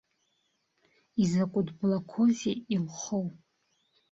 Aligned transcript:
Изакәытә 1.23 1.73
блақәоузеи 1.77 2.57
илхоу! 2.75 3.25